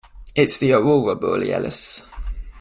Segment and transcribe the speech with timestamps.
[0.35, 2.01] It's the aurora borealis.